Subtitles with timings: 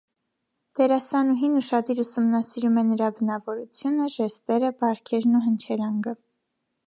[0.77, 6.15] Դերասանուհին ուշադիր ուսումնասիրում է նրա բնավորությունը, ժեստերը, բարքերն ու հնչերանգը։